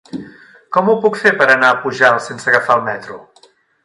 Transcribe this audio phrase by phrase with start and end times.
[0.77, 3.19] Com ho puc fer per anar a Pujalt sense agafar el metro?